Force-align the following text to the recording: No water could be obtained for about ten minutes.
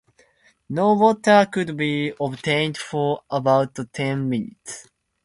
No 0.67 0.95
water 0.95 1.47
could 1.51 1.77
be 1.77 2.11
obtained 2.19 2.75
for 2.75 3.21
about 3.29 3.77
ten 3.93 4.27
minutes. 4.27 4.87